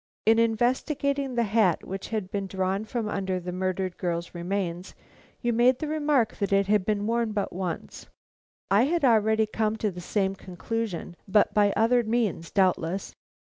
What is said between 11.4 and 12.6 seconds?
by other means,